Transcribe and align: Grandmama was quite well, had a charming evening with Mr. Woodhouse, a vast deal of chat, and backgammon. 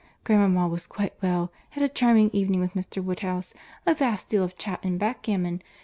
Grandmama 0.23 0.67
was 0.67 0.87
quite 0.87 1.13
well, 1.21 1.51
had 1.69 1.83
a 1.83 1.87
charming 1.87 2.31
evening 2.33 2.59
with 2.59 2.73
Mr. 2.73 3.03
Woodhouse, 3.03 3.53
a 3.85 3.93
vast 3.93 4.29
deal 4.29 4.43
of 4.43 4.57
chat, 4.57 4.79
and 4.81 4.97
backgammon. 4.97 5.61